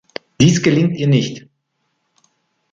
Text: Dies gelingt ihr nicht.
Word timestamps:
Dies 0.41 0.63
gelingt 0.63 0.97
ihr 0.97 1.05
nicht. 1.07 1.45